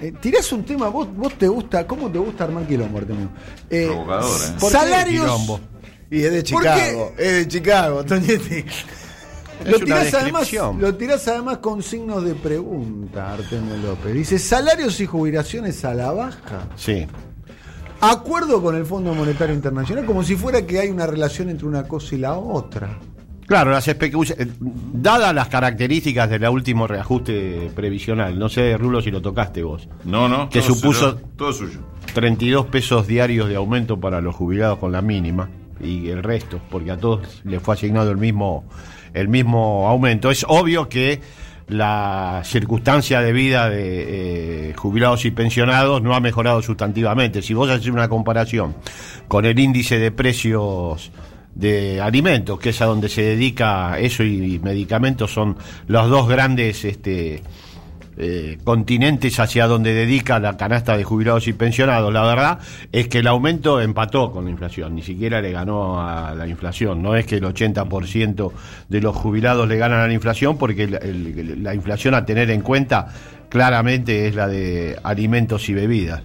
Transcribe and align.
Eh, 0.00 0.12
tirás 0.20 0.50
un 0.52 0.64
tema, 0.64 0.88
vos, 0.88 1.08
vos 1.14 1.34
te 1.34 1.46
gusta, 1.46 1.86
¿cómo 1.86 2.10
te 2.10 2.18
gusta 2.18 2.44
armar 2.44 2.66
quilombo, 2.66 2.98
Artemio? 2.98 3.28
Eh, 3.68 3.86
Provocador, 3.86 4.40
¿eh? 4.40 4.52
¿por 4.58 4.72
qué 4.72 4.78
Salarios. 4.78 5.24
quilombo? 5.24 5.60
Y 6.10 6.22
es 6.22 6.32
de 6.32 6.42
¿Por 6.42 6.62
Chicago. 6.62 7.12
Es 7.18 7.32
de 7.32 7.48
Chicago, 7.48 8.04
Toñetti. 8.04 8.64
Lo 9.66 9.78
tirás, 9.78 10.14
además, 10.14 10.40
descripción. 10.40 10.80
lo 10.80 10.94
tirás 10.96 11.28
además 11.28 11.58
con 11.58 11.82
signos 11.82 12.24
de 12.24 12.34
pregunta, 12.34 13.34
Artemio 13.34 13.76
López. 13.76 14.14
Dice, 14.14 14.38
salarios 14.38 14.98
y 15.00 15.06
jubilaciones 15.06 15.84
a 15.84 15.92
la 15.92 16.12
baja. 16.12 16.66
Sí. 16.76 17.06
Acuerdo 18.00 18.62
con 18.62 18.74
el 18.76 18.86
Fondo 18.86 19.14
Monetario 19.14 19.54
Internacional, 19.54 20.06
como 20.06 20.22
si 20.22 20.34
fuera 20.34 20.66
que 20.66 20.80
hay 20.80 20.88
una 20.88 21.06
relación 21.06 21.50
entre 21.50 21.66
una 21.66 21.86
cosa 21.86 22.14
y 22.14 22.18
la 22.18 22.38
otra. 22.38 22.98
Claro, 23.50 23.72
las 23.72 23.88
especulaciones. 23.88 24.46
Dadas 24.60 25.34
las 25.34 25.48
características 25.48 26.30
del 26.30 26.48
último 26.48 26.86
reajuste 26.86 27.68
previsional, 27.74 28.38
no 28.38 28.48
sé, 28.48 28.76
Rulo, 28.76 29.02
si 29.02 29.10
lo 29.10 29.20
tocaste 29.20 29.64
vos. 29.64 29.88
No, 30.04 30.28
no. 30.28 30.48
Que 30.48 30.60
todo 30.60 30.68
supuso- 30.74 31.10
suyo, 31.10 31.20
todo 31.36 31.52
suyo. 31.52 31.80
32 32.14 32.66
pesos 32.66 33.08
diarios 33.08 33.48
de 33.48 33.56
aumento 33.56 33.98
para 33.98 34.20
los 34.20 34.36
jubilados 34.36 34.78
con 34.78 34.92
la 34.92 35.02
mínima 35.02 35.48
y 35.82 36.10
el 36.10 36.22
resto, 36.22 36.60
porque 36.70 36.92
a 36.92 36.96
todos 36.96 37.40
les 37.42 37.60
fue 37.60 37.74
asignado 37.74 38.12
el 38.12 38.18
mismo, 38.18 38.62
el 39.14 39.26
mismo 39.26 39.88
aumento. 39.88 40.30
Es 40.30 40.46
obvio 40.46 40.88
que 40.88 41.20
la 41.66 42.42
circunstancia 42.44 43.20
de 43.20 43.32
vida 43.32 43.68
de 43.68 44.68
eh, 44.70 44.74
jubilados 44.74 45.24
y 45.24 45.32
pensionados 45.32 46.02
no 46.02 46.14
ha 46.14 46.20
mejorado 46.20 46.62
sustantivamente. 46.62 47.42
Si 47.42 47.52
vos 47.54 47.68
haces 47.68 47.88
una 47.88 48.08
comparación 48.08 48.76
con 49.26 49.44
el 49.44 49.58
índice 49.58 49.98
de 49.98 50.12
precios 50.12 51.10
de 51.54 52.00
alimentos, 52.00 52.58
que 52.58 52.70
es 52.70 52.80
a 52.80 52.86
donde 52.86 53.08
se 53.08 53.22
dedica 53.22 53.98
eso 53.98 54.22
y, 54.22 54.58
medicamentos, 54.58 55.32
son 55.32 55.56
los 55.86 56.08
dos 56.08 56.28
grandes 56.28 56.84
este, 56.84 57.42
eh, 58.16 58.58
continentes 58.64 59.38
hacia 59.40 59.66
donde 59.66 59.94
dedica 59.94 60.38
la 60.38 60.56
canasta 60.56 60.96
de 60.96 61.04
jubilados 61.04 61.48
y 61.48 61.52
pensionados. 61.52 62.12
La 62.12 62.22
verdad 62.22 62.58
es 62.92 63.08
que 63.08 63.18
el 63.18 63.26
aumento 63.26 63.80
empató 63.80 64.30
con 64.30 64.44
la 64.44 64.50
inflación, 64.50 64.94
ni 64.94 65.02
siquiera 65.02 65.40
le 65.40 65.52
ganó 65.52 66.00
a 66.00 66.34
la 66.34 66.46
inflación. 66.46 67.02
No 67.02 67.16
es 67.16 67.26
que 67.26 67.36
el 67.36 67.44
80% 67.44 68.52
de 68.88 69.00
los 69.00 69.16
jubilados 69.16 69.68
le 69.68 69.76
ganan 69.76 70.00
a 70.00 70.06
la 70.06 70.12
inflación, 70.12 70.56
porque 70.56 70.86
la 70.86 71.74
inflación 71.74 72.14
a 72.14 72.24
tener 72.24 72.50
en 72.50 72.62
cuenta 72.62 73.08
claramente 73.48 74.28
es 74.28 74.34
la 74.34 74.48
de 74.48 74.98
alimentos 75.02 75.68
y 75.68 75.74
bebidas. 75.74 76.22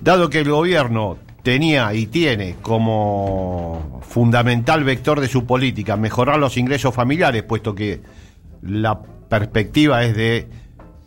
Dado 0.00 0.28
que 0.28 0.40
el 0.40 0.50
gobierno 0.50 1.18
tenía 1.42 1.92
y 1.94 2.06
tiene 2.06 2.56
como 2.62 4.00
fundamental 4.08 4.84
vector 4.84 5.20
de 5.20 5.28
su 5.28 5.44
política 5.46 5.96
mejorar 5.96 6.38
los 6.38 6.56
ingresos 6.56 6.94
familiares, 6.94 7.42
puesto 7.42 7.74
que 7.74 8.00
la 8.62 9.00
perspectiva 9.28 10.04
es 10.04 10.16
de 10.16 10.48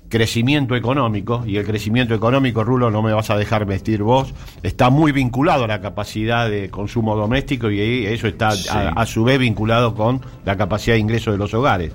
crecimiento 0.10 0.76
económico, 0.76 1.44
y 1.46 1.58
el 1.58 1.66
crecimiento 1.66 2.14
económico, 2.14 2.64
Rulo, 2.64 2.92
no 2.92 3.02
me 3.02 3.12
vas 3.12 3.30
a 3.32 3.38
dejar 3.38 3.66
vestir 3.66 4.04
vos, 4.04 4.34
está 4.62 4.90
muy 4.90 5.12
vinculado 5.12 5.64
a 5.64 5.68
la 5.68 5.82
capacidad 5.82 6.50
de 6.50 6.70
consumo 6.70 7.16
doméstico 7.16 7.72
y 7.72 8.06
eso 8.06 8.28
está 8.28 8.52
Sí. 8.52 8.70
a, 8.72 8.90
a 8.90 9.06
su 9.06 9.24
vez 9.24 9.40
vinculado 9.40 9.96
con 9.96 10.22
la 10.46 10.56
capacidad 10.58 10.96
de 10.96 11.00
ingreso 11.00 11.32
de 11.32 11.38
los 11.38 11.54
hogares, 11.54 11.92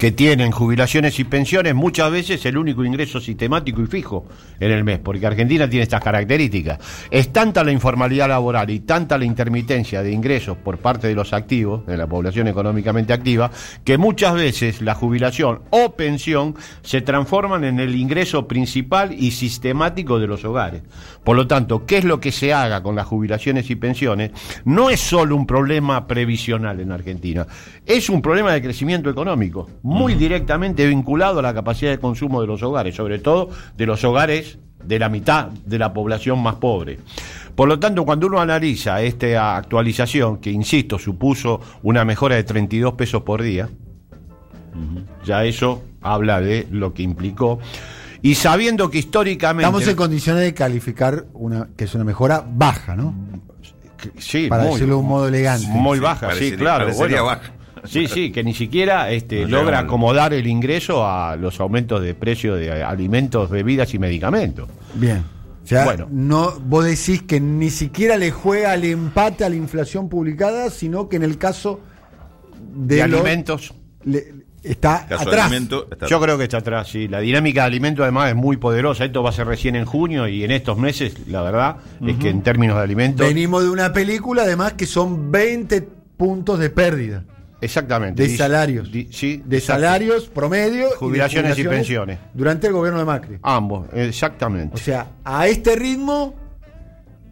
que 0.00 0.12
tienen 0.12 0.50
jubilaciones 0.50 1.20
y 1.20 1.24
pensiones 1.24 1.74
muchas 1.74 2.10
veces 2.10 2.46
el 2.46 2.56
único 2.56 2.82
ingreso 2.86 3.20
sistemático 3.20 3.82
y 3.82 3.86
fijo 3.86 4.24
en 4.58 4.70
el 4.70 4.82
mes, 4.82 4.98
porque 4.98 5.26
Argentina 5.26 5.68
tiene 5.68 5.82
estas 5.82 6.02
características. 6.02 6.78
Es 7.10 7.34
tanta 7.34 7.62
la 7.62 7.70
informalidad 7.70 8.26
laboral 8.26 8.70
y 8.70 8.80
tanta 8.80 9.18
la 9.18 9.26
intermitencia 9.26 10.02
de 10.02 10.10
ingresos 10.10 10.56
por 10.56 10.78
parte 10.78 11.06
de 11.06 11.14
los 11.14 11.34
activos, 11.34 11.84
de 11.84 11.98
la 11.98 12.06
población 12.06 12.48
económicamente 12.48 13.12
activa, 13.12 13.50
que 13.84 13.98
muchas 13.98 14.32
veces 14.32 14.80
la 14.80 14.94
jubilación 14.94 15.64
o 15.68 15.94
pensión 15.94 16.54
se 16.80 17.02
transforman 17.02 17.64
en 17.64 17.78
el 17.78 17.94
ingreso 17.94 18.48
principal 18.48 19.12
y 19.12 19.32
sistemático 19.32 20.18
de 20.18 20.28
los 20.28 20.42
hogares. 20.46 20.82
Por 21.22 21.36
lo 21.36 21.46
tanto, 21.46 21.84
¿qué 21.84 21.98
es 21.98 22.04
lo 22.04 22.20
que 22.20 22.32
se 22.32 22.54
haga 22.54 22.82
con 22.82 22.96
las 22.96 23.06
jubilaciones 23.06 23.68
y 23.68 23.76
pensiones? 23.76 24.30
No 24.64 24.88
es 24.88 25.00
solo 25.00 25.36
un 25.36 25.46
problema 25.46 26.06
previsional 26.06 26.80
en 26.80 26.90
Argentina, 26.90 27.46
es 27.84 28.08
un 28.08 28.22
problema 28.22 28.54
de 28.54 28.62
crecimiento 28.62 29.10
económico, 29.10 29.68
muy 29.90 30.14
directamente 30.14 30.86
vinculado 30.86 31.40
a 31.40 31.42
la 31.42 31.52
capacidad 31.52 31.90
de 31.90 31.98
consumo 31.98 32.40
de 32.40 32.46
los 32.46 32.62
hogares, 32.62 32.94
sobre 32.94 33.18
todo 33.18 33.50
de 33.76 33.86
los 33.86 34.04
hogares 34.04 34.58
de 34.84 34.98
la 35.00 35.08
mitad 35.08 35.48
de 35.48 35.78
la 35.80 35.92
población 35.92 36.40
más 36.40 36.54
pobre. 36.54 36.98
Por 37.56 37.68
lo 37.68 37.80
tanto, 37.80 38.04
cuando 38.04 38.28
uno 38.28 38.40
analiza 38.40 39.02
esta 39.02 39.56
actualización, 39.56 40.38
que 40.38 40.50
insisto, 40.52 40.96
supuso 40.98 41.60
una 41.82 42.04
mejora 42.04 42.36
de 42.36 42.44
32 42.44 42.94
pesos 42.94 43.22
por 43.22 43.42
día, 43.42 43.68
ya 45.24 45.44
eso 45.44 45.82
habla 46.00 46.40
de 46.40 46.68
lo 46.70 46.94
que 46.94 47.02
implicó, 47.02 47.58
y 48.22 48.36
sabiendo 48.36 48.90
que 48.90 48.98
históricamente... 48.98 49.64
Estamos 49.66 49.88
en 49.88 49.96
condiciones 49.96 50.42
de 50.44 50.54
calificar 50.54 51.24
una 51.34 51.68
que 51.76 51.84
es 51.84 51.94
una 51.96 52.04
mejora 52.04 52.44
baja, 52.48 52.94
¿no? 52.94 53.12
Sí, 54.18 54.46
para 54.46 54.62
muy- 54.62 54.74
decirlo 54.74 54.94
de 54.94 55.00
un 55.00 55.08
modo 55.08 55.26
elegante. 55.28 55.66
Muy 55.66 55.98
baja, 55.98 56.28
sí, 56.30 56.52
parecería- 56.52 56.58
claro. 56.58 56.84
parecería 56.84 57.22
bueno. 57.22 57.40
baja. 57.40 57.52
Sí, 57.84 58.06
sí, 58.06 58.30
que 58.32 58.42
ni 58.44 58.54
siquiera 58.54 59.10
este, 59.10 59.42
No 59.46 59.58
logra 59.58 59.80
acomodar 59.80 60.32
el 60.34 60.46
ingreso 60.46 61.06
a 61.06 61.36
los 61.36 61.60
aumentos 61.60 62.02
de 62.02 62.14
precio 62.14 62.54
de 62.54 62.82
alimentos, 62.82 63.48
bebidas 63.50 63.92
y 63.94 63.98
medicamentos. 63.98 64.68
Bien. 64.94 65.24
O 65.62 65.66
sea, 65.66 65.84
Bueno. 65.84 66.08
no, 66.10 66.58
vos 66.60 66.84
decís 66.84 67.22
que 67.22 67.40
ni 67.40 67.70
siquiera 67.70 68.16
le 68.16 68.30
juega 68.30 68.72
al 68.72 68.84
empate 68.84 69.44
a 69.44 69.48
la 69.48 69.56
inflación 69.56 70.08
publicada, 70.08 70.70
sino 70.70 71.08
que 71.08 71.16
en 71.16 71.22
el 71.22 71.38
caso 71.38 71.80
de, 72.74 73.02
alimentos, 73.02 73.72
le- 74.04 74.34
está 74.62 75.04
atrás. 75.04 75.26
alimento, 75.46 75.86
está- 75.90 76.06
yo 76.06 76.20
creo 76.20 76.36
que 76.38 76.44
está 76.44 76.58
atrás, 76.58 76.88
sí. 76.88 77.08
La 77.08 77.20
dinámica 77.20 77.62
de 77.62 77.66
alimentos 77.68 78.02
además 78.02 78.30
es 78.30 78.36
muy 78.36 78.56
poderosa. 78.56 79.04
Esto 79.04 79.22
va 79.22 79.30
a 79.30 79.32
ser 79.32 79.46
recién 79.46 79.76
en 79.76 79.84
junio 79.84 80.26
y 80.28 80.44
en 80.44 80.50
estos 80.50 80.76
meses, 80.78 81.14
la 81.28 81.42
verdad, 81.42 81.76
es 82.06 82.16
que 82.16 82.28
en 82.30 82.42
términos 82.42 82.76
de 82.76 82.82
alimentos... 82.82 83.26
Venimos 83.26 83.62
de 83.62 83.70
una 83.70 83.92
película, 83.92 84.42
además, 84.42 84.72
que 84.74 84.86
son 84.86 85.30
20 85.30 85.82
puntos 86.16 86.58
de 86.58 86.70
pérdida. 86.70 87.24
Exactamente. 87.60 88.22
De 88.26 88.36
salarios. 88.36 88.90
di- 88.90 89.08
sí, 89.12 89.42
De 89.44 89.60
salarios 89.60 90.26
promedio. 90.28 90.88
y 90.88 90.96
Jubilaciones 90.98 91.58
y 91.58 91.64
pensiones. 91.64 92.18
Durante 92.34 92.66
el 92.68 92.72
gobierno 92.72 92.98
de 93.00 93.04
Macri. 93.04 93.38
Ambos, 93.42 93.88
exactamente. 93.92 94.74
O 94.74 94.78
sea, 94.78 95.06
a 95.24 95.46
este 95.48 95.76
ritmo. 95.76 96.34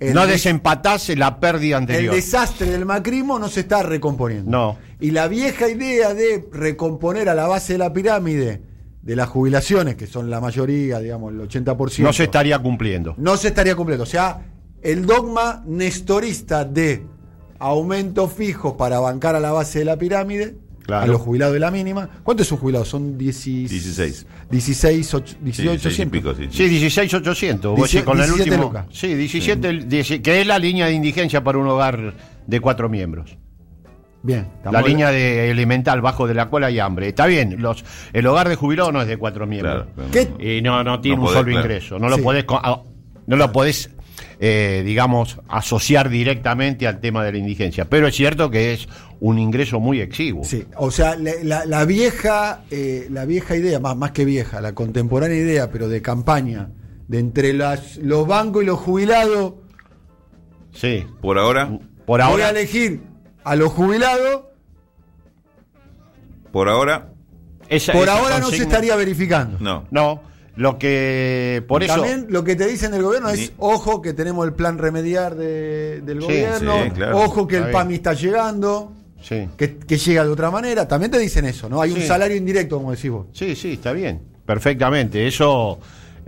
el 0.00 0.15
no 0.15 0.22
des- 0.22 0.33
desempatase 0.34 1.16
la 1.16 1.41
pérdida 1.41 1.77
El 1.78 1.83
anterior. 1.83 2.15
desastre 2.15 2.71
del 2.71 2.84
macrismo 2.84 3.39
no 3.39 3.49
se 3.49 3.61
está 3.61 3.83
recomponiendo. 3.83 4.50
No. 4.50 4.78
Y 5.00 5.11
la 5.11 5.27
vieja 5.28 5.69
idea 5.69 6.15
de 6.15 6.47
recomponer 6.53 7.28
a 7.28 7.34
la 7.34 7.47
base 7.49 7.72
de 7.75 7.78
la 7.81 7.93
pirámide 7.93 8.62
de 9.03 9.16
las 9.16 9.28
jubilaciones, 9.28 9.97
que 9.97 10.06
son 10.06 10.28
la 10.31 10.41
mayoría, 10.41 10.99
digamos, 11.00 11.33
el 11.33 11.41
80%. 11.41 12.03
no 12.05 12.12
se 12.12 12.25
estaría 12.25 12.59
cumpliendo. 12.59 13.15
no 13.16 13.37
se 13.37 13.49
estaría 13.49 13.75
cumpliendo. 13.75 14.03
O 14.05 14.06
sea, 14.06 14.41
el 14.83 15.05
dogma 15.06 15.62
nestorista 15.66 16.65
de 16.65 17.05
aumento 17.58 18.28
fijo 18.28 18.76
para 18.76 18.98
bancar 19.00 19.34
a 19.36 19.41
la 19.41 19.52
base 19.52 19.80
de 19.80 19.84
la 19.84 19.96
pirámide, 19.98 20.56
Claro. 20.86 21.02
a 21.04 21.06
los 21.06 21.20
jubilados 21.20 21.52
de 21.52 21.60
la 21.60 21.70
mínima. 21.70 22.08
¿Cuántos 22.22 22.46
son 22.46 22.56
jubilados? 22.58 22.88
Son 22.88 23.19
16. 23.19 23.70
16. 23.70 24.26
16, 24.50 25.14
och- 25.14 25.26
Sí, 25.26 25.36
18, 25.42 25.70
16 25.72 25.98
y 25.98 26.06
pico, 26.06 26.34
sí, 26.34 26.48
Sí, 26.50 26.66
16,800. 26.68 27.76
Vos 27.76 27.91
Dieci- 27.92 27.98
sí, 27.98 28.02
con 28.04 28.18
el 28.18 28.24
17 28.24 28.50
último. 28.50 28.64
lucas. 28.68 28.86
Sí, 28.91 29.14
17, 29.14 29.68
el- 29.68 29.88
dieci- 29.88 30.22
que 30.22 30.41
es 30.41 30.47
la 30.47 30.58
línea 30.58 30.86
de 30.86 30.92
indigencia 30.94 31.44
para 31.44 31.58
un 31.58 31.66
hogar 31.68 32.14
de 32.47 32.60
cuatro 32.60 32.88
miembros. 32.88 33.36
Bien. 34.22 34.48
La 34.70 34.80
línea 34.82 35.10
de 35.10 35.50
elemental 35.50 36.00
bajo 36.00 36.26
de 36.26 36.34
la 36.34 36.47
cual 36.47 36.64
hay 36.64 36.78
hambre. 36.80 37.08
Está 37.08 37.26
bien, 37.26 37.60
los, 37.62 37.84
el 38.12 38.26
hogar 38.26 38.48
de 38.48 38.56
jubilado 38.56 38.91
no 38.91 39.00
es 39.02 39.06
de 39.08 39.16
cuatro 39.16 39.47
miembros. 39.47 39.86
Claro, 39.94 40.10
¿Qué? 40.10 40.56
Y 40.58 40.62
no, 40.62 40.82
no 40.82 41.00
tiene 41.00 41.16
No 41.16 41.22
un 41.22 41.26
podés, 41.28 41.38
solo 41.41 41.50
claro. 41.52 41.60
ingreso. 41.66 41.98
No 41.98 42.08
lo 42.08 42.18
podés, 42.18 42.44
co- 42.44 42.56
a- 42.62 42.82
no 43.26 43.36
lo 43.36 43.52
podés 43.52 43.91
eh, 44.41 44.82
digamos, 44.84 45.38
asociar 45.49 46.09
directamente 46.09 46.87
al 46.87 47.00
tema 47.00 47.25
de 47.25 47.32
la 47.32 47.38
indigencia. 47.38 47.87
Pero 47.87 48.06
es 48.06 48.15
cierto 48.15 48.50
que 48.50 48.72
es 48.72 48.88
un 49.21 49.38
ingreso 49.38 49.81
muy 49.81 50.00
exiguo. 50.00 50.44
Sí, 50.44 50.65
o 50.76 50.91
sea, 50.91 51.16
la, 51.16 51.32
la- 51.43 51.66
la 51.66 51.84
vieja, 51.84 52.62
eh, 52.71 53.09
la 53.10 53.25
vieja 53.25 53.56
idea, 53.56 53.81
más, 53.81 53.97
más 53.97 54.12
que 54.12 54.25
vieja, 54.25 54.60
la 54.60 54.75
contemporánea 54.75 55.37
idea, 55.38 55.71
pero 55.72 55.88
de 55.88 56.00
campaña, 56.03 56.71
de 57.09 57.19
entre 57.19 57.53
las, 57.53 57.97
los 57.97 58.27
bancos 58.28 58.62
y 58.62 58.66
los 58.66 58.78
jubilados, 58.78 59.54
Sí. 60.72 61.04
Por 61.21 61.39
ahora, 61.39 61.66
Por 62.07 62.21
voy 62.21 62.21
a 62.21 62.24
ahora. 62.27 62.51
elegir 62.51 63.01
a 63.42 63.57
los 63.57 63.72
jubilados, 63.72 64.42
por 66.53 66.68
ahora, 66.68 67.12
esa- 67.68 67.92
por 67.92 68.04
esa 68.04 68.18
ahora 68.18 68.39
no 68.39 68.51
se 68.51 68.59
estaría 68.62 68.95
verificando. 68.97 69.59
no. 69.60 69.84
No, 69.91 70.22
lo 70.59 70.77
que. 70.78 71.63
Por 71.69 71.83
eso. 71.84 71.95
También 71.95 72.27
lo 72.31 72.43
que 72.43 72.57
te 72.57 72.66
dicen 72.66 72.91
del 72.91 73.03
gobierno 73.03 73.28
es, 73.31 73.53
ojo 73.59 74.03
que 74.03 74.13
tenemos 74.13 74.45
el 74.47 74.53
plan 74.55 74.77
remediar 74.77 75.37
de- 75.37 76.01
del 76.03 76.19
Sí, 76.21 76.27
gobierno, 76.27 76.83
sí, 76.84 76.91
claro. 76.91 77.19
ojo 77.19 77.47
que 77.47 77.57
el. 77.59 77.71
PAMI 77.71 77.95
está 77.95 78.13
llegando, 78.13 78.93
Sí. 79.22 79.49
que, 79.57 79.77
que 79.78 79.97
llega 79.97 80.25
de 80.25 80.31
otra 80.31 80.51
manera, 80.51 80.87
también 80.89 81.10
te 81.13 81.19
dicen 81.19 81.45
eso, 81.45 81.69
¿no? 81.69 81.81
Hay 81.81 81.93
un 81.93 82.03
salario 82.03 82.37
indirecto, 82.37 82.77
como 82.78 82.91
decís 82.91 83.10
vos. 83.10 83.27
Sí, 83.33 83.55
sí, 83.55 83.75
está 83.75 83.93
bien. 83.93 84.21
Perfectamente. 84.45 85.27
Eso 85.28 85.78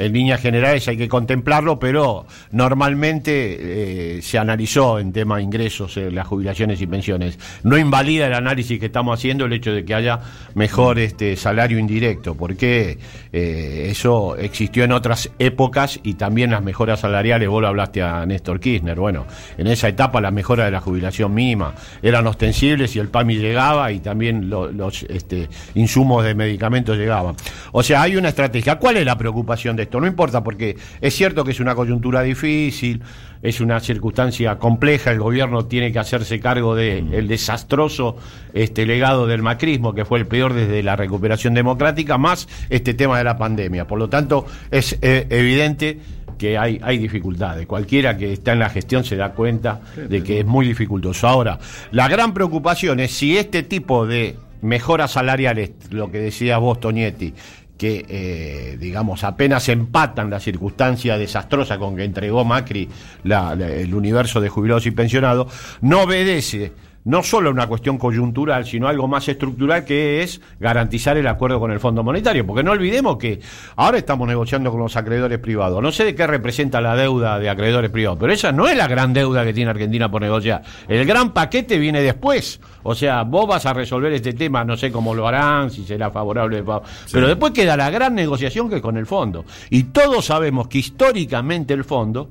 en 0.01 0.13
líneas 0.13 0.41
generales 0.41 0.87
hay 0.89 0.97
que 0.97 1.09
contemplarlo, 1.09 1.79
pero 1.79 2.27
normalmente 2.51 4.17
eh, 4.19 4.23
se 4.23 4.39
analizó 4.39 4.99
en 4.99 5.13
tema 5.13 5.37
de 5.37 5.43
ingresos, 5.43 5.97
eh, 5.97 6.11
las 6.11 6.27
jubilaciones 6.27 6.81
y 6.81 6.87
pensiones. 6.87 7.39
No 7.63 7.77
invalida 7.77 8.27
el 8.27 8.35
análisis 8.35 8.79
que 8.81 8.87
estamos 8.87 9.19
haciendo 9.19 9.45
el 9.45 9.53
hecho 9.53 9.73
de 9.73 9.85
que 9.85 9.95
haya 9.95 10.21
mejor 10.55 10.99
este 10.99 11.37
salario 11.37 11.79
indirecto, 11.79 12.35
porque 12.35 12.99
eh, 13.33 13.89
eso 13.91 14.37
existió 14.37 14.85
en 14.85 14.93
otras 14.93 15.31
épocas 15.39 16.01
y 16.03 16.15
también 16.15 16.51
las 16.53 16.63
mejoras 16.63 17.01
salariales, 17.01 17.49
vos 17.49 17.61
lo 17.61 17.69
hablaste 17.69 18.03
a 18.03 18.25
Néstor 18.25 18.61
Kirchner, 18.61 18.99
bueno, 18.99 19.27
en 19.59 19.67
esa 19.67 19.89
etapa 19.89 20.21
la 20.21 20.31
mejora 20.31 20.65
de 20.65 20.71
la 20.71 20.81
jubilación 20.81 21.35
mínima 21.35 21.75
eran 22.03 22.27
ostensibles 22.27 22.95
y 22.97 22.99
el 22.99 23.09
PAMI 23.09 23.37
llegaba 23.37 23.93
y 23.93 24.01
también 24.01 24.49
lo- 24.49 24.71
los 24.71 25.03
este, 25.05 25.49
insumos 25.75 26.25
de 26.25 26.35
medicamentos 26.35 26.97
llegaban. 26.97 27.35
O 27.73 27.83
sea, 27.83 28.03
hay 28.03 28.17
una 28.17 28.29
estrategia. 28.31 28.77
¿Cuál 28.77 28.97
es 28.97 29.05
la 29.05 29.17
preocupación 29.19 29.77
de 29.77 29.87
esto? 29.91 30.01
No 30.01 30.07
importa, 30.07 30.45
porque 30.45 30.77
es 31.01 31.15
cierto 31.15 31.45
que 31.45 31.51
es 31.51 31.59
una 31.59 31.75
coyuntura 31.75 32.23
difícil, 32.23 33.03
es 33.43 33.61
una 33.61 33.81
circunstancia 33.81 34.57
compleja, 34.57 35.11
el 35.11 35.19
gobierno 35.19 35.67
tiene 35.67 35.91
que 35.91 35.99
hacerse 35.99 36.39
cargo 36.39 36.77
del 36.77 37.27
desastroso 37.27 38.17
este, 38.55 38.87
legado 38.87 39.27
del 39.27 39.43
macrismo, 39.43 39.93
que 39.93 40.05
fue 40.05 40.21
el 40.21 40.27
peor 40.27 40.55
desde 40.55 40.83
la 40.85 40.95
recuperación 40.95 41.55
democrática, 41.55 42.19
más 42.19 42.49
este 42.69 42.95
tema 42.95 43.19
de 43.19 43.25
la 43.25 43.37
pandemia. 43.37 43.87
Por 43.87 43.99
lo 43.99 44.09
tanto, 44.09 44.47
es 44.71 44.97
eh, 45.03 45.27
evidente 45.29 45.99
que 46.39 46.57
hay, 46.57 46.79
hay 46.83 46.99
dificultades. 46.99 47.67
Cualquiera 47.67 48.17
que 48.17 48.33
está 48.33 48.53
en 48.53 48.61
la 48.61 48.71
gestión 48.71 49.03
se 49.05 49.17
da 49.17 49.33
cuenta 49.33 49.81
de 50.09 50.23
que 50.23 50.41
es 50.41 50.47
muy 50.47 50.67
dificultoso. 50.67 51.27
Ahora, 51.27 51.59
la 51.91 52.09
gran 52.09 52.33
preocupación 52.33 53.01
es 53.01 53.11
si 53.11 53.37
este 53.37 53.63
tipo 53.63 54.07
de 54.07 54.37
mejoras 54.63 55.13
salariales, 55.13 55.73
lo 55.91 56.11
que 56.11 56.19
decía 56.19 56.59
vos, 56.59 56.81
Toñetti, 56.81 57.35
que, 57.81 58.05
eh, 58.11 58.77
digamos, 58.79 59.25
apenas 59.25 59.67
empatan 59.71 60.29
la 60.29 60.39
circunstancia 60.39 61.17
desastrosa 61.17 61.79
con 61.79 61.97
que 61.97 62.05
entregó 62.05 62.45
Macri 62.45 62.87
la- 63.25 63.55
la- 63.57 63.69
el 63.71 63.95
universo 63.95 64.39
de 64.39 64.51
jubilados 64.51 64.85
y 64.85 64.91
pensionados, 64.91 65.51
no 65.81 66.03
obedece 66.03 66.73
no 67.05 67.23
solo 67.23 67.51
una 67.51 67.67
cuestión 67.67 67.97
coyuntural, 67.97 68.67
sino 68.67 68.87
algo 68.87 69.09
más 69.09 69.27
estructural 69.29 69.85
que 69.85 70.23
es 70.23 70.41
garantizar 70.61 71.17
el 71.17 71.27
acuerdo 71.27 71.59
con 71.59 71.71
el 71.71 71.81
Fondo 71.81 72.03
Monetario. 72.03 72.47
Porque 72.47 72.63
no 72.63 72.73
olvidemos 72.73 73.17
que 73.17 73.41
ahora 73.77 73.97
estamos 73.99 74.29
negociando 74.29 74.71
con 74.71 74.81
los 74.81 74.97
acreedores 74.97 75.39
privados. 75.39 75.83
No 75.83 75.93
sé 75.93 76.05
de 76.05 76.15
qué 76.15 76.27
representa 76.27 76.81
la 76.81 76.95
deuda 76.97 77.39
de 77.39 77.49
acreedores 77.49 77.91
privados, 77.91 78.19
pero 78.21 78.33
esa 78.33 78.53
no 78.53 78.69
es 78.69 78.77
la 78.77 78.87
gran 78.87 79.13
deuda 79.15 79.45
que 79.45 79.53
tiene 79.55 79.71
Argentina 79.71 80.11
por 80.11 80.21
negociar. 80.21 80.63
El 80.89 81.07
gran 81.07 81.33
paquete 81.33 81.79
viene 81.79 82.03
después. 82.03 82.61
O 82.83 82.95
sea, 82.95 83.23
vos 83.25 83.47
vas 83.47 83.65
a 83.67 83.73
resolver 83.73 84.13
este 84.13 84.33
tema, 84.35 84.65
no 84.65 84.77
sé 84.77 84.93
cómo 84.93 85.15
lo 85.15 85.27
harán, 85.27 85.71
si 85.71 85.85
será 85.85 86.11
favorable. 86.11 86.63
fa- 86.63 86.83
Pero 87.13 87.27
después 87.29 87.53
queda 87.53 87.77
la 87.77 87.91
gran 87.91 88.15
negociación 88.15 88.69
que 88.69 88.77
es 88.77 88.83
con 88.83 88.97
el 88.97 89.07
fondo. 89.07 89.45
Y 89.71 89.85
todos 89.85 90.27
sabemos 90.27 90.69
que 90.69 90.79
históricamente 90.79 91.75
el 91.75 91.85
fondo 91.85 92.29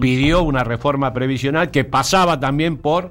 pidió 0.00 0.42
una 0.44 0.62
reforma 0.62 1.12
previsional 1.12 1.70
que 1.72 1.82
pasaba 1.82 2.38
también 2.38 2.76
por 2.76 3.10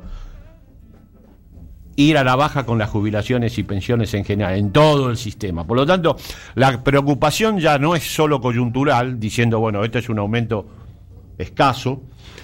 ir 1.96 2.18
a 2.18 2.24
la 2.24 2.36
baja 2.36 2.66
con 2.66 2.78
las 2.78 2.90
jubilaciones 2.90 3.58
y 3.58 3.64
pensiones 3.64 4.14
en 4.14 4.26
general, 4.26 4.56
en 4.56 4.72
todo 4.72 5.10
el 5.10 5.18
sistema. 5.18 5.66
Por 5.66 5.78
lo 5.78 5.86
tanto, 5.86 6.18
la 6.56 6.84
preocupación 6.84 7.60
ya 7.60 7.78
no 7.78 7.96
es 7.96 8.04
solo 8.04 8.42
coyuntural, 8.42 9.20
diciendo, 9.20 9.60
bueno, 9.60 9.84
este 9.84 10.00
es 10.00 10.10
un 10.10 10.20
aumento 10.20 10.68
escaso, 11.38 12.02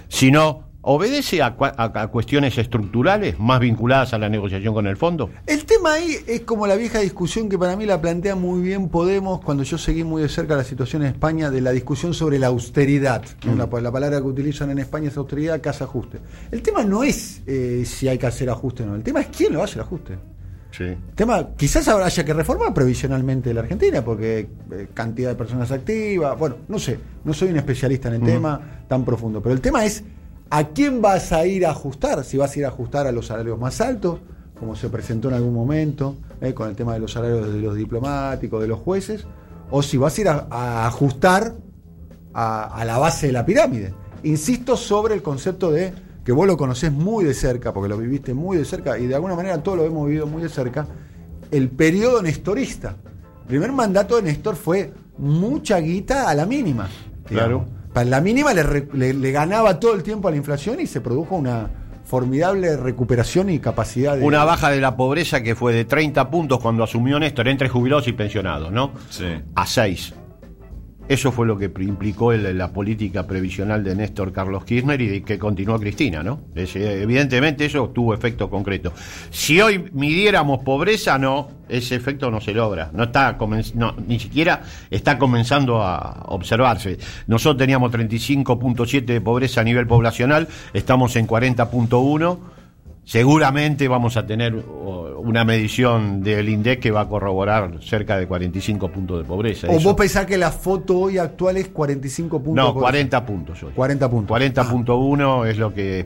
sino 0.08 0.67
obedece 0.90 1.42
a, 1.42 1.58
cua- 1.58 1.74
a- 1.76 2.02
a 2.02 2.08
cuestiones 2.08 2.58
estructurales 2.58 3.38
más 3.40 3.60
vinculadas 3.60 4.14
a 4.14 4.18
la 4.18 4.30
negociación 4.30 4.74
con 4.74 4.88
el 4.88 4.96
fondo. 4.96 5.30
El 5.46 5.66
tema 5.66 5.94
ahí 5.94 6.16
es 6.28 6.42
como 6.42 6.66
la 6.66 6.76
vieja 6.76 7.00
discusión 7.00 7.50
que 7.50 7.58
para 7.60 7.76
mí 7.76 7.86
la 7.86 8.00
plantea 8.00 8.36
muy 8.36 8.62
bien 8.62 8.88
Podemos 8.88 9.42
cuando 9.44 9.64
yo 9.64 9.78
seguí 9.78 10.04
muy 10.06 10.22
de 10.22 10.30
cerca 10.30 10.56
la 10.56 10.64
situación 10.64 11.02
en 11.02 11.10
España 11.10 11.52
de 11.52 11.60
la 11.60 11.72
discusión 11.72 12.14
sobre 12.14 12.40
la 12.40 12.48
austeridad. 12.48 13.22
¿no? 13.46 13.56
La, 13.56 13.82
la 13.82 13.92
palabra 13.92 14.18
que 14.22 14.28
utilizan 14.28 14.70
en 14.70 14.80
España 14.80 15.10
es 15.10 15.18
austeridad, 15.18 15.60
casa 15.62 15.84
ajuste. 15.84 16.20
El 16.52 16.62
tema 16.62 16.84
no 16.86 17.04
es 17.04 17.42
eh, 17.46 17.84
si 17.86 18.08
hay 18.08 18.18
que 18.18 18.28
hacer 18.28 18.50
ajuste 18.50 18.84
o 18.84 18.86
no, 18.86 18.96
el 18.96 19.04
tema 19.04 19.20
es 19.22 19.28
quién 19.28 19.52
lo 19.54 19.62
hace 19.64 19.76
el 19.76 19.82
ajuste. 19.82 20.14
El 20.80 20.98
tema, 21.16 21.50
quizás 21.58 21.88
ahora 21.88 22.06
haya 22.06 22.24
que 22.24 22.34
reformar 22.34 22.74
previsionalmente 22.74 23.54
la 23.54 23.62
Argentina, 23.62 24.04
porque 24.06 24.48
eh, 24.72 24.88
cantidad 24.94 25.30
de 25.30 25.36
personas 25.36 25.72
activas, 25.72 26.38
bueno, 26.38 26.58
no 26.68 26.78
sé, 26.78 27.00
no 27.24 27.34
soy 27.34 27.50
un 27.50 27.58
especialista 27.58 28.10
en 28.10 28.16
el 28.16 28.22
tema 28.22 28.84
tan 28.88 29.04
profundo, 29.04 29.42
pero 29.42 29.54
el 29.56 29.62
tema 29.62 29.84
es 29.86 30.04
a 30.50 30.70
quién 30.70 31.02
vas 31.02 31.32
a 31.32 31.46
ir 31.46 31.66
a 31.66 31.72
ajustar, 31.72 32.24
si 32.24 32.38
vas 32.38 32.56
a 32.56 32.60
ir 32.60 32.66
a 32.66 32.70
ajustar 32.70 33.08
a 33.08 33.12
los 33.12 33.28
salarios 33.28 33.60
más 33.60 33.82
altos, 33.82 34.20
como 34.60 34.76
se 34.76 34.90
presentó 34.90 35.28
en 35.30 35.36
algún 35.36 35.54
momento, 35.54 36.18
eh, 36.42 36.54
con 36.54 36.70
el 36.70 36.76
tema 36.76 36.94
de 36.94 37.00
los 37.00 37.12
salarios 37.12 37.54
de 37.54 37.62
los 37.62 37.76
diplomáticos, 37.76 38.62
de 38.62 38.68
los 38.68 38.80
jueces, 38.80 39.26
o 39.70 39.82
si 39.82 39.98
vas 39.98 40.18
a 40.18 40.22
ir 40.22 40.30
a, 40.30 40.88
ajustar 40.88 41.54
a, 42.34 42.84
la 42.86 42.98
base 42.98 43.28
de 43.28 43.34
la 43.34 43.46
pirámide. 43.46 43.94
Insisto 44.24 44.78
sobre 44.78 45.16
el 45.16 45.22
concepto 45.22 45.72
de 45.72 45.94
que 46.24 46.32
vos 46.32 46.48
lo 46.48 46.58
conocés 46.58 46.92
muy 46.92 47.24
de 47.26 47.34
cerca, 47.34 47.74
porque 47.74 47.90
lo 47.90 47.98
viviste 47.98 48.34
muy 48.34 48.58
de 48.58 48.66
cerca, 48.66 48.98
y 48.98 49.08
de 49.08 49.16
alguna 49.16 49.36
manera 49.36 49.62
todos 49.64 49.78
lo 49.78 49.86
hemos 49.86 50.08
vivido 50.08 50.28
muy 50.28 50.42
de 50.42 50.50
cerca, 50.50 50.88
el 51.52 51.70
periodo 51.70 52.22
nestorista. 52.22 52.96
El 53.42 53.48
primer 53.48 53.72
mandato 53.72 54.18
de 54.18 54.24
Néstor 54.24 54.56
fue 54.56 54.92
mucha 55.18 55.80
guita 55.80 56.30
a 56.30 56.36
la 56.36 56.46
mínima. 56.46 56.90
Claro. 57.26 57.66
Para 57.98 58.10
la 58.12 58.22
mínima 58.22 58.54
le- 58.54 59.14
le 59.16 59.32
ganaba 59.32 59.80
todo 59.80 59.96
el 59.96 60.04
tiempo 60.04 60.28
a 60.28 60.32
la 60.32 60.38
inflación 60.38 60.80
y 60.80 60.86
se 60.86 61.02
produjo 61.02 61.36
una 61.36 61.68
formidable 62.06 62.78
recuperación 62.78 63.50
y 63.50 63.58
capacidad 63.58 64.16
de... 64.16 64.24
Una 64.24 64.44
baja 64.44 64.70
de 64.70 64.80
la 64.80 64.96
pobreza 64.96 65.42
que 65.42 65.56
fue 65.56 65.74
de 65.74 65.84
30 65.84 66.30
puntos 66.30 66.60
cuando 66.60 66.84
asumió 66.84 67.20
Néstor 67.20 67.48
entre 67.48 67.70
jubilados 67.70 68.08
y 68.08 68.14
pensionados, 68.14 68.72
¿no? 68.72 68.92
Sí. 69.10 69.26
A 69.56 69.66
6. 69.66 70.14
Eso 71.08 71.32
fue 71.32 71.48
lo 71.48 71.58
que 71.58 71.72
implicó 71.80 72.34
la 72.34 72.72
política 72.74 73.26
previsional 73.26 73.84
de 73.84 73.96
Néstor 73.96 74.34
Carlos 74.34 74.66
Kirchner 74.66 75.00
y 75.02 75.22
que 75.22 75.40
continuó 75.40 75.80
Cristina, 75.80 76.22
¿no? 76.22 76.42
Eh, 76.54 77.00
evidentemente 77.02 77.66
eso 77.66 77.90
tuvo 77.90 78.14
efecto 78.14 78.50
concreto. 78.50 78.92
Si 79.30 79.62
hoy 79.62 79.90
midiéramos 79.94 80.60
pobreza, 80.60 81.18
no, 81.18 81.50
ese 81.70 81.96
efecto 81.96 82.30
no 82.30 82.42
se 82.42 82.54
logra. 82.54 82.92
No 82.94 83.06
está 83.06 83.38
ni 84.06 84.20
siquiera 84.20 84.62
está 84.90 85.18
comenzando 85.18 85.82
a 85.82 86.26
observarse. 86.28 86.98
Nosotros 87.28 87.58
teníamos 87.58 87.92
35.7 87.92 89.06
de 89.06 89.22
pobreza 89.22 89.62
a 89.62 89.64
nivel 89.64 89.88
poblacional, 89.88 90.48
estamos 90.74 91.16
en 91.16 91.28
40.1. 91.28 92.57
Seguramente 93.08 93.88
vamos 93.88 94.18
a 94.18 94.26
tener 94.28 94.54
una 94.54 95.46
medición 95.46 96.22
del 96.22 96.50
INDEC 96.50 96.82
que 96.82 96.92
va 96.92 97.02
a 97.02 97.08
corroborar 97.08 97.80
cerca 97.82 98.18
de 98.18 98.28
45 98.28 98.90
puntos 98.92 99.20
de 99.20 99.24
pobreza. 99.24 99.68
o 99.68 99.72
Eso- 99.72 99.88
vos 99.88 99.96
pensás 99.96 100.26
que 100.26 100.36
la 100.38 100.52
foto 100.52 101.00
hoy 101.00 101.18
actual 101.18 101.56
es 101.56 101.70
45 101.70 102.44
puntos. 102.44 102.66
no, 102.66 102.74
por- 102.74 102.82
40 102.84 103.26
puntos 103.26 103.64
hoy. 103.64 103.72
40 103.74 104.10
puntos. 104.10 104.28
40.1 104.28 105.46
es 105.46 105.58
lo 105.58 105.74
que. 105.74 106.06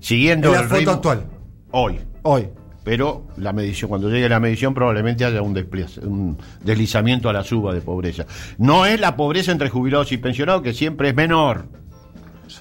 Siguiendo. 0.00 0.48
Es 0.48 0.54
la 0.54 0.60
el 0.62 0.66
foto 0.68 0.80
ritmo- 0.80 0.90
actual. 0.94 1.24
Hoy. 1.70 2.00
Hoy. 2.22 2.48
Pero 2.82 3.28
la 3.36 3.52
medición, 3.52 3.88
cuando 3.88 4.10
llegue 4.10 4.28
la 4.28 4.40
medición, 4.40 4.74
probablemente 4.74 5.24
haya 5.24 5.42
un, 5.42 5.54
despliz- 5.54 6.04
un 6.04 6.36
deslizamiento 6.64 7.28
a 7.28 7.32
la 7.32 7.44
suba 7.44 7.72
de 7.72 7.82
pobreza. 7.82 8.26
No 8.58 8.84
es 8.84 8.98
la 8.98 9.14
pobreza 9.16 9.52
entre 9.52 9.68
jubilados 9.68 10.10
y 10.10 10.16
pensionados, 10.16 10.62
que 10.62 10.72
siempre 10.74 11.10
es 11.10 11.14
menor. 11.14 11.66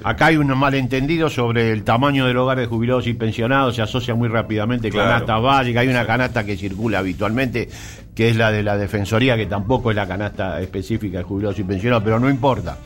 Acá 0.03 0.27
hay 0.27 0.37
un 0.37 0.47
malentendido 0.57 1.29
sobre 1.29 1.71
el 1.71 1.83
tamaño 1.83 2.25
del 2.25 2.37
hogar 2.37 2.57
de 2.59 2.65
jubilados 2.65 3.07
y 3.07 3.13
pensionados, 3.13 3.75
se 3.75 3.81
asocia 3.81 4.15
muy 4.15 4.27
rápidamente 4.29 4.89
con 4.89 4.97
Claro. 4.99 5.09
canasta 5.11 5.37
básica. 5.39 5.81
Hay 5.81 5.87
una 5.89 6.05
canasta 6.05 6.45
que 6.45 6.55
circula 6.57 6.99
habitualmente, 6.99 7.69
que 8.15 8.29
es 8.29 8.35
la 8.35 8.51
de 8.51 8.63
la 8.63 8.77
Defensoría, 8.77 9.35
que 9.37 9.45
tampoco 9.47 9.89
es 9.91 9.95
la 9.97 10.07
canasta 10.07 10.61
específica 10.61 11.19
de 11.19 11.23
jubilados 11.23 11.59
y 11.59 11.63
pensionados, 11.63 12.03
pero 12.03 12.19
no 12.19 12.29
importa. 12.29 12.77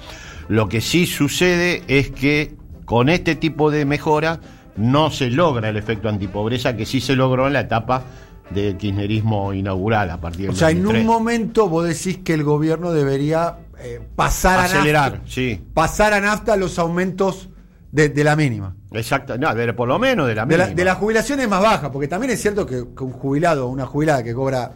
Lo 0.48 0.68
que 0.70 0.82
sí 0.82 1.06
sucede 1.06 1.84
es 1.88 2.10
que 2.12 2.56
con 2.86 3.10
este 3.10 3.36
tipo 3.36 3.72
de 3.72 3.86
mejora 3.86 4.40
no 4.78 5.10
se 5.10 5.30
logra 5.30 5.70
el 5.70 5.78
efecto 5.78 6.10
antipobreza 6.10 6.76
que 6.76 6.86
sí 6.86 7.00
se 7.02 7.16
logró 7.16 7.48
en 7.48 7.54
la 7.54 7.62
etapa 7.62 8.04
del 8.52 8.78
kirchnerismo 8.78 9.54
inaugural 9.54 10.12
a 10.12 10.18
partir 10.22 10.50
O 10.50 10.52
del 10.52 10.56
sea, 10.60 10.70
en 10.70 10.84
2003. 10.84 11.02
un 11.02 11.08
momento 11.08 11.68
vos 11.68 11.88
decís 11.88 12.20
que 12.24 12.34
el 12.34 12.44
gobierno 12.44 12.92
debería 12.92 13.56
eh, 13.86 14.02
pasar 14.16 14.60
a 14.60 14.64
Acelerar, 14.66 15.12
nafta, 15.14 15.28
sí. 15.32 15.62
pasar 15.74 16.14
a 16.14 16.22
nafta 16.22 16.56
los 16.58 16.78
aumentos 16.80 17.50
de, 17.92 18.10
de 18.10 18.24
la 18.24 18.36
mínima. 18.36 18.76
Exacto, 18.92 19.38
no, 19.38 19.54
de- 19.56 19.74
por 19.74 19.88
lo 19.88 20.00
menos 20.00 20.28
de 20.28 20.36
la 20.36 20.46
De, 20.46 20.58
la- 20.58 20.64
mínima. 20.66 20.78
de 20.78 20.86
las 20.86 20.98
jubilaciones 20.98 21.48
más 21.48 21.62
bajas, 21.62 21.90
porque 21.92 22.08
también 22.08 22.32
es 22.32 22.42
cierto 22.42 22.66
que, 22.66 22.84
que 22.96 23.04
un 23.04 23.12
jubilado 23.12 23.68
o 23.68 23.70
una 23.70 23.86
jubilada 23.86 24.24
que 24.24 24.34
cobra 24.34 24.72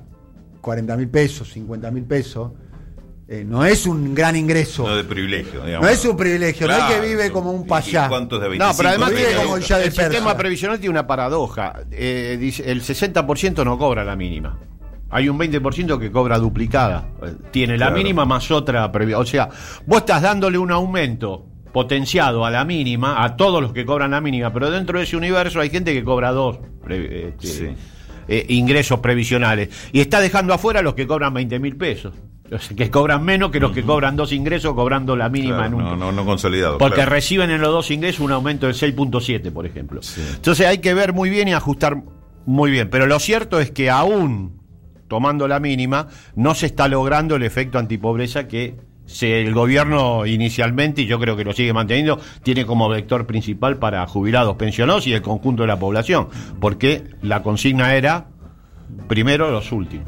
40 0.62 0.96
mil 0.98 1.10
pesos, 1.10 1.52
50 1.52 1.92
mil 1.92 2.04
pesos, 2.04 2.52
eh, 3.28 3.44
no 3.46 3.64
es 3.64 3.86
un 3.86 4.16
gran 4.16 4.36
ingreso. 4.36 4.88
No 4.88 4.96
de 4.96 5.04
privilegio, 5.04 5.64
digamos. 5.64 5.86
No 5.86 5.90
es 5.94 6.04
un 6.06 6.18
privilegio, 6.18 6.66
no 6.68 6.74
es 6.74 6.80
Claro. 6.80 7.02
que 7.02 7.08
vive 7.08 7.32
como 7.32 7.52
un 7.52 7.62
¿Y- 7.62 7.66
y 7.66 7.68
payá. 7.68 8.08
¿Cuántos 8.10 8.40
de 8.42 8.46
No, 8.46 8.50
25 8.52 8.78
pero 8.78 8.90
además 8.90 9.10
vive 9.12 9.36
como 9.44 9.56
el 9.58 9.64
ya 9.64 9.78
de 9.78 9.86
el 9.86 9.92
sistema 9.92 10.36
previsional 10.38 10.80
tiene 10.80 10.92
una 10.92 11.06
paradoja. 11.08 11.74
Eh, 11.92 12.38
dice, 12.40 12.70
el 12.72 12.82
60% 12.82 13.64
no 13.64 13.78
cobra 13.78 14.04
la 14.04 14.16
mínima. 14.16 14.58
Hay 15.12 15.28
un 15.30 15.38
20% 15.40 15.98
que 16.00 16.12
cobra 16.12 16.38
duplicada. 16.38 17.08
Eh, 17.24 17.34
Tiene 17.52 17.74
la 17.78 17.88
Claro. 17.88 17.98
mínima 17.98 18.26
más 18.26 18.50
otra. 18.52 18.92
previ- 18.92 19.16
O 19.16 19.26
sea, 19.26 19.50
vos 19.86 20.00
estás 20.00 20.22
dándole 20.22 20.58
un 20.58 20.72
aumento 20.72 21.46
potenciado 21.74 22.46
a 22.46 22.52
la 22.52 22.66
mínima, 22.66 23.24
a 23.24 23.36
todos 23.36 23.62
los 23.62 23.74
que 23.74 23.86
cobran 23.86 24.12
la 24.12 24.22
mínima, 24.22 24.52
pero 24.52 24.70
dentro 24.72 24.98
de 25.00 25.06
ese 25.06 25.16
universo 25.18 25.60
hay 25.60 25.70
gente 25.70 25.94
que 25.94 26.04
cobra 26.04 26.32
dos 26.32 26.60
pre- 26.84 27.30
este, 27.30 27.48
Sí. 27.48 27.68
eh, 28.28 28.46
ingresos 28.50 29.00
previsionales. 29.00 29.70
Y 29.92 30.00
está 30.00 30.20
dejando 30.20 30.54
afuera 30.54 30.80
a 30.80 30.84
los 30.84 30.94
que 30.96 31.06
cobran 31.08 31.34
20 31.34 31.60
mil 31.60 31.76
pesos. 31.76 32.14
Sea, 32.50 32.76
que 32.76 32.90
cobran 32.90 33.24
menos 33.24 33.52
que 33.52 33.60
los 33.60 33.72
que 33.72 33.84
cobran 33.84 34.16
dos 34.16 34.32
ingresos 34.32 34.74
cobrando 34.74 35.16
la 35.16 35.30
mínima 35.30 35.58
Claro, 35.58 35.68
en 35.68 35.74
un 35.76 35.84
no, 35.84 35.96
no, 35.96 36.12
no 36.12 36.26
consolidado. 36.26 36.80
porque 36.80 36.96
claro. 36.96 37.12
reciben 37.12 37.52
en 37.52 37.62
los 37.62 37.72
dos 37.72 37.92
ingresos 37.92 38.22
un 38.22 38.32
aumento 38.32 38.66
del 38.66 38.74
6.7, 38.76 39.52
por 39.52 39.68
ejemplo. 39.68 40.02
Entonces 40.36 40.66
hay 40.66 40.80
que 40.80 40.96
ver 40.96 41.14
muy 41.14 41.30
bien 41.30 41.48
y 41.48 41.54
ajustar 41.54 42.02
muy 42.48 42.72
bien. 42.72 42.90
Pero 42.90 43.06
lo 43.06 43.20
cierto 43.20 43.60
es 43.60 43.70
que 43.70 43.92
aún 43.92 44.59
tomando 45.10 45.50
la 45.50 45.60
mínima, 45.60 46.08
no 46.36 46.56
se 46.56 46.68
está 46.68 46.88
logrando 46.88 47.36
el 47.36 47.44
efecto 47.44 47.78
antipobreza 47.78 48.48
que 48.48 48.76
el 49.22 49.54
gobierno 49.54 50.26
inicialmente, 50.26 51.02
y 51.02 51.06
yo 51.08 51.20
creo 51.20 51.36
que 51.36 51.44
lo 51.44 51.52
sigue 51.52 51.74
manteniendo, 51.74 52.20
tiene 52.44 52.66
como 52.66 52.88
vector 52.88 53.26
principal 53.26 53.78
para 53.78 54.06
jubilados, 54.08 54.56
pensionados 54.56 55.08
y 55.08 55.14
el 55.14 55.22
conjunto 55.22 55.64
de 55.64 55.68
la 55.68 55.80
población. 55.80 56.30
Porque 56.62 57.04
la 57.22 57.42
consigna 57.42 57.96
era 57.96 58.28
primero 59.08 59.52
los 59.52 59.72
últimos. 59.72 60.08